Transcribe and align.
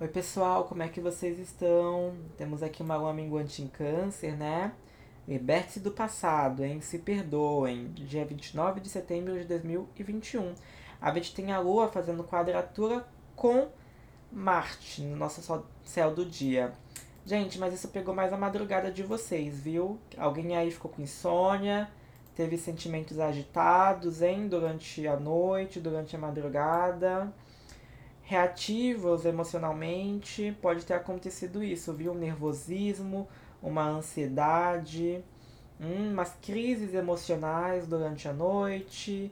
Oi 0.00 0.08
pessoal, 0.08 0.64
como 0.64 0.82
é 0.82 0.88
que 0.88 1.00
vocês 1.00 1.38
estão? 1.38 2.16
Temos 2.36 2.64
aqui 2.64 2.82
uma 2.82 2.96
lua 2.96 3.14
minguante 3.14 3.62
em 3.62 3.68
câncer, 3.68 4.36
né? 4.36 4.72
Liberte-se 5.26 5.78
do 5.78 5.92
passado, 5.92 6.64
hein? 6.64 6.80
Se 6.80 6.98
perdoem. 6.98 7.92
Dia 7.92 8.24
29 8.24 8.80
de 8.80 8.88
setembro 8.88 9.38
de 9.38 9.44
2021. 9.44 10.52
A 11.00 11.14
gente 11.14 11.32
tem 11.32 11.52
a 11.52 11.60
lua 11.60 11.86
fazendo 11.86 12.24
quadratura 12.24 13.06
com 13.36 13.68
Marte 14.32 15.00
no 15.00 15.14
nosso 15.16 15.64
céu 15.84 16.12
do 16.12 16.26
dia. 16.26 16.72
Gente, 17.24 17.56
mas 17.56 17.72
isso 17.72 17.86
pegou 17.86 18.12
mais 18.12 18.32
a 18.32 18.36
madrugada 18.36 18.90
de 18.90 19.04
vocês, 19.04 19.60
viu? 19.60 20.00
Alguém 20.18 20.56
aí 20.56 20.72
ficou 20.72 20.90
com 20.90 21.02
insônia, 21.02 21.88
teve 22.34 22.58
sentimentos 22.58 23.20
agitados, 23.20 24.22
hein? 24.22 24.48
Durante 24.48 25.06
a 25.06 25.16
noite, 25.16 25.78
durante 25.78 26.16
a 26.16 26.18
madrugada 26.18 27.32
reativos 28.24 29.24
emocionalmente, 29.24 30.56
pode 30.60 30.84
ter 30.84 30.94
acontecido 30.94 31.62
isso, 31.62 31.92
viu? 31.92 32.12
Um 32.12 32.18
nervosismo, 32.18 33.28
uma 33.62 33.86
ansiedade, 33.86 35.22
hum, 35.80 36.12
umas 36.12 36.34
crises 36.42 36.94
emocionais 36.94 37.86
durante 37.86 38.26
a 38.26 38.32
noite, 38.32 39.30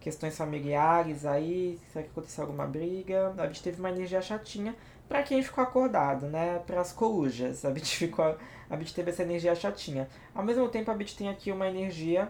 questões 0.00 0.36
familiares 0.36 1.24
aí, 1.24 1.78
será 1.92 2.04
que 2.04 2.10
aconteceu 2.10 2.44
alguma 2.44 2.66
briga? 2.66 3.32
A 3.38 3.46
gente 3.46 3.62
teve 3.62 3.78
uma 3.78 3.90
energia 3.90 4.20
chatinha 4.20 4.74
para 5.08 5.22
quem 5.22 5.42
ficou 5.42 5.62
acordado, 5.62 6.26
né? 6.26 6.60
Para 6.66 6.80
as 6.80 6.92
corujas, 6.92 7.64
a 7.64 7.72
gente 7.72 7.96
ficou, 7.96 8.36
a 8.68 8.76
gente 8.76 8.94
teve 8.94 9.10
essa 9.10 9.22
energia 9.22 9.54
chatinha. 9.54 10.08
Ao 10.34 10.44
mesmo 10.44 10.68
tempo, 10.68 10.90
a 10.90 10.96
gente 10.96 11.16
tem 11.16 11.28
aqui 11.28 11.52
uma 11.52 11.68
energia 11.68 12.28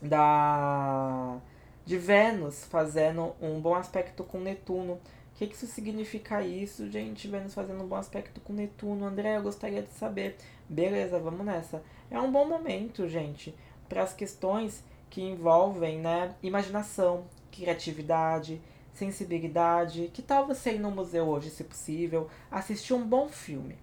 da 0.00 1.40
de 1.84 1.98
Vênus 1.98 2.64
fazendo 2.64 3.34
um 3.40 3.60
bom 3.60 3.74
aspecto 3.74 4.22
com 4.22 4.38
Netuno. 4.38 4.94
O 4.94 5.00
que, 5.34 5.46
que 5.46 5.54
isso 5.54 5.66
significa 5.66 6.42
isso, 6.42 6.88
gente? 6.90 7.26
Vênus 7.26 7.54
fazendo 7.54 7.82
um 7.82 7.86
bom 7.86 7.96
aspecto 7.96 8.40
com 8.40 8.52
Netuno. 8.52 9.06
André, 9.06 9.36
eu 9.36 9.42
gostaria 9.42 9.82
de 9.82 9.90
saber. 9.90 10.36
Beleza, 10.68 11.18
vamos 11.18 11.44
nessa. 11.44 11.82
É 12.10 12.20
um 12.20 12.30
bom 12.30 12.46
momento, 12.46 13.08
gente, 13.08 13.54
para 13.88 14.02
as 14.02 14.14
questões 14.14 14.84
que 15.10 15.20
envolvem, 15.20 15.98
né, 15.98 16.34
imaginação, 16.42 17.24
criatividade, 17.50 18.60
sensibilidade. 18.94 20.10
Que 20.14 20.22
tal 20.22 20.46
você 20.46 20.74
ir 20.74 20.78
no 20.78 20.90
museu 20.90 21.26
hoje, 21.26 21.50
se 21.50 21.64
possível, 21.64 22.28
assistir 22.50 22.94
um 22.94 23.06
bom 23.06 23.28
filme, 23.28 23.76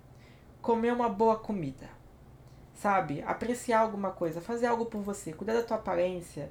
comer 0.62 0.94
uma 0.94 1.10
boa 1.10 1.38
comida, 1.38 1.90
sabe? 2.76 3.22
Apreciar 3.24 3.82
alguma 3.82 4.12
coisa, 4.12 4.40
fazer 4.40 4.68
algo 4.68 4.86
por 4.86 5.02
você, 5.02 5.34
cuidar 5.34 5.54
da 5.54 5.64
tua 5.64 5.78
aparência 5.78 6.50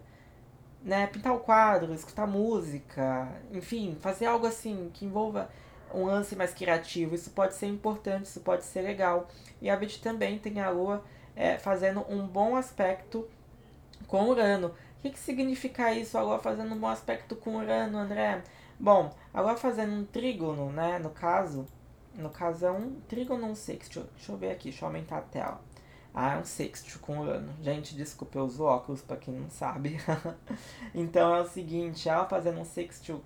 né, 0.83 1.07
pintar 1.07 1.35
o 1.35 1.41
quadro, 1.41 1.93
escutar 1.95 2.27
música, 2.27 3.29
enfim, 3.53 3.97
fazer 4.01 4.27
algo 4.27 4.47
assim 4.47 4.91
que 4.93 5.05
envolva 5.05 5.51
um 5.93 6.05
lance 6.05 6.37
mais 6.37 6.55
criativo. 6.55 7.15
Isso 7.15 7.31
pode 7.31 7.55
ser 7.55 7.67
importante, 7.67 8.27
isso 8.27 8.41
pode 8.41 8.65
ser 8.65 8.83
legal. 8.83 9.29
E 9.61 9.69
a 9.69 9.77
Bit 9.77 10.03
também 10.03 10.39
tem 10.39 10.61
a 10.61 10.71
Lua 10.71 11.03
é, 11.35 11.59
fazendo 11.59 12.05
um 12.09 12.27
bom 12.27 12.57
aspecto 12.57 13.29
com 14.07 14.29
Urano. 14.29 14.69
O 14.69 15.03
que, 15.03 15.11
que 15.11 15.19
significa 15.19 15.93
isso, 15.93 16.19
a 16.19 16.23
Lua 16.23 16.39
fazendo 16.39 16.75
um 16.75 16.79
bom 16.79 16.89
aspecto 16.89 17.37
com 17.37 17.57
Urano, 17.57 17.99
André? 17.99 18.43
Bom, 18.79 19.15
a 19.33 19.41
Lua 19.41 19.57
fazendo 19.57 19.93
um 19.93 20.05
trígono, 20.05 20.71
né, 20.71 20.99
no 20.99 21.11
caso, 21.11 21.67
no 22.15 22.31
caso 22.31 22.67
é 22.67 22.71
um 22.71 22.97
trígono 23.09 23.55
sexto. 23.55 24.09
Deixa 24.17 24.33
eu 24.33 24.37
ver 24.37 24.51
aqui, 24.51 24.71
deixa 24.71 24.85
eu 24.85 24.89
aumentar 24.89 25.19
a 25.19 25.23
tela. 25.23 25.61
Ah, 26.15 26.35
é 26.35 26.39
um 26.39 26.45
sexto 26.45 26.99
com 27.01 27.21
Urano. 27.21 27.53
Gente, 27.63 27.95
desculpa, 27.95 28.39
eu 28.39 28.45
uso 28.45 28.65
óculos 28.65 29.03
para 29.03 29.17
quem 29.17 29.35
não 29.35 29.51
sabe. 29.51 29.99
então 30.95 31.35
é 31.35 31.41
o 31.43 31.47
seguinte, 31.47 32.09
ela 32.09 32.27
fazendo 32.27 32.61
um 32.61 32.65
sexto 32.65 33.23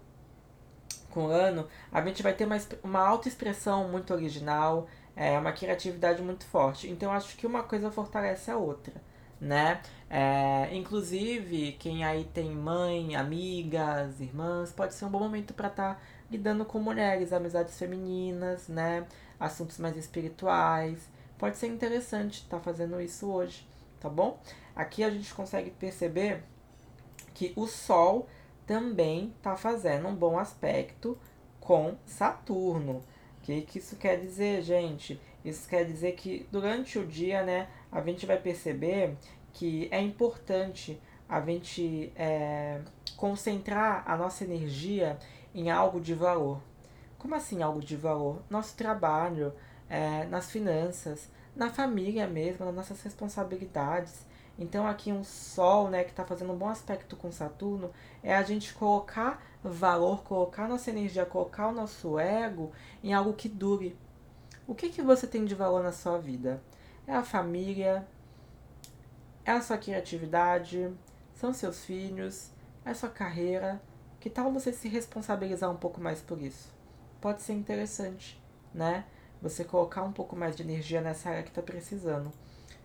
com 1.11 1.27
Urano, 1.27 1.69
a 1.91 2.03
gente 2.03 2.23
vai 2.23 2.33
ter 2.33 2.45
uma, 2.45 2.57
uma 2.83 3.01
autoexpressão 3.01 3.89
muito 3.89 4.13
original, 4.13 4.89
é, 5.15 5.39
uma 5.39 5.53
criatividade 5.53 6.23
muito 6.23 6.45
forte. 6.45 6.91
Então 6.91 7.13
acho 7.13 7.37
que 7.37 7.47
uma 7.47 7.63
coisa 7.63 7.91
fortalece 7.91 8.51
a 8.51 8.57
outra, 8.57 8.95
né? 9.41 9.81
É, 10.11 10.75
inclusive, 10.75 11.73
quem 11.73 12.05
aí 12.05 12.25
tem 12.25 12.51
mãe, 12.51 13.17
amigas, 13.17 14.21
irmãs, 14.21 14.73
pode 14.73 14.95
ser 14.95 15.05
um 15.05 15.11
bom 15.11 15.21
momento 15.21 15.55
para 15.55 15.69
estar 15.69 15.95
tá 15.95 16.01
lidando 16.31 16.65
com 16.65 16.79
mulheres, 16.79 17.33
amizades 17.33 17.79
femininas, 17.79 18.69
né? 18.69 19.07
Assuntos 19.39 19.79
mais 19.79 19.97
espirituais 19.97 21.09
pode 21.43 21.59
ser 21.59 21.67
interessante 21.67 22.35
estar 22.35 22.59
tá 22.59 22.63
fazendo 22.63 23.01
isso 23.01 23.29
hoje, 23.29 23.67
tá 23.99 24.09
bom? 24.09 24.39
Aqui 24.77 25.03
a 25.03 25.11
gente 25.11 25.35
consegue 25.35 25.71
perceber 25.71 26.45
que 27.35 27.53
o 27.57 27.67
Sol 27.67 28.29
também 28.65 29.35
está 29.37 29.57
fazendo 29.57 30.07
um 30.07 30.15
bom 30.15 30.39
aspecto 30.39 31.19
com 31.59 31.97
Saturno. 32.07 32.99
O 33.39 33.43
que, 33.43 33.63
que 33.63 33.79
isso 33.79 33.97
quer 33.97 34.21
dizer, 34.21 34.63
gente? 34.63 35.21
Isso 35.45 35.69
quer 35.69 35.85
dizer 35.85 36.13
que 36.13 36.47
durante 36.53 36.97
o 36.97 37.05
dia, 37.05 37.43
né, 37.43 37.69
a 37.91 38.01
gente 38.03 38.25
vai 38.25 38.37
perceber 38.37 39.17
que 39.53 39.89
é 39.91 40.01
importante 40.01 41.03
a 41.29 41.41
gente 41.41 42.13
é, 42.15 42.81
concentrar 43.17 44.05
a 44.07 44.17
nossa 44.17 44.45
energia 44.45 45.19
em 45.53 45.73
algo 45.73 46.01
de 46.01 46.15
valor. 46.15 46.61
Como 47.19 47.35
assim 47.35 47.65
algo 47.65 47.81
de 47.81 47.97
valor? 47.97 48.41
Nosso 48.49 48.77
trabalho, 48.77 49.53
é, 49.93 50.25
nas 50.25 50.51
finanças, 50.51 51.29
na 51.55 51.69
família 51.69 52.27
mesmo, 52.27 52.65
nas 52.65 52.75
nossas 52.75 53.03
responsabilidades. 53.03 54.25
Então 54.59 54.87
aqui 54.87 55.13
um 55.13 55.23
Sol, 55.23 55.91
né, 55.91 56.03
que 56.03 56.11
está 56.11 56.25
fazendo 56.25 56.51
um 56.51 56.57
bom 56.57 56.69
aspecto 56.71 57.15
com 57.15 57.31
Saturno, 57.31 57.91
é 58.23 58.35
a 58.35 58.43
gente 58.43 58.73
colocar 58.73 59.45
valor, 59.63 60.23
colocar 60.23 60.67
nossa 60.67 60.89
energia, 60.89 61.27
colocar 61.27 61.69
o 61.69 61.73
nosso 61.73 62.19
ego 62.19 62.73
em 63.05 63.13
algo 63.13 63.35
que 63.35 63.51
dure. 63.51 63.95
O 64.67 64.75
que, 64.75 64.89
que 64.89 65.03
você 65.03 65.27
tem 65.27 65.45
de 65.45 65.55
valor 65.55 65.83
na 65.83 65.93
sua 65.93 66.19
vida? 66.19 66.63
É 67.07 67.15
a 67.15 67.23
família? 67.23 68.09
É 69.45 69.53
a 69.53 69.61
sua 69.61 69.77
criatividade? 69.77 70.91
São 71.35 71.53
seus 71.53 71.85
filhos? 71.85 72.51
É 72.83 72.93
a 72.93 72.95
sua 72.95 73.11
carreira? 73.11 73.83
Que 74.19 74.31
tal 74.31 74.51
você 74.51 74.73
se 74.73 74.89
responsabilizar 74.89 75.71
um 75.71 75.77
pouco 75.77 76.01
mais 76.01 76.23
por 76.23 76.41
isso? 76.41 76.73
Pode 77.21 77.43
ser 77.43 77.53
interessante, 77.53 78.43
né? 78.73 79.05
Você 79.43 79.65
colocar 79.65 80.03
um 80.05 80.13
pouco 80.13 80.37
mais 80.37 80.55
de 80.55 80.63
energia 80.63 81.01
nessa 81.01 81.29
área 81.29 81.43
que 81.43 81.49
está 81.49 81.61
precisando. 81.61 82.33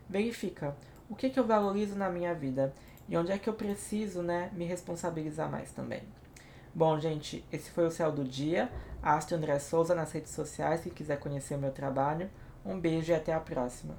Verifica 0.10 0.76
o 1.08 1.16
que, 1.16 1.30
que 1.30 1.40
eu 1.40 1.46
valorizo 1.46 1.96
na 1.96 2.10
minha 2.10 2.34
vida 2.34 2.74
e 3.08 3.16
onde 3.16 3.32
é 3.32 3.38
que 3.38 3.48
eu 3.48 3.54
preciso 3.54 4.24
né, 4.24 4.50
me 4.54 4.66
responsabilizar 4.66 5.50
mais 5.50 5.72
também. 5.72 6.02
Bom, 6.74 7.00
gente, 7.00 7.46
esse 7.52 7.70
foi 7.70 7.86
o 7.86 7.92
Céu 7.92 8.12
do 8.12 8.24
Dia. 8.24 8.70
Astro 9.02 9.38
André 9.38 9.60
Souza 9.60 9.96
nas 9.96 10.12
redes 10.12 10.32
sociais, 10.32 10.82
se 10.82 10.90
quiser 10.90 11.20
conhecer 11.20 11.56
o 11.56 11.60
meu 11.60 11.72
trabalho. 11.72 12.30
Um 12.66 12.80
beijo 12.80 13.12
e 13.12 13.16
até 13.16 13.34
a 13.34 13.40
próxima. 13.40 13.96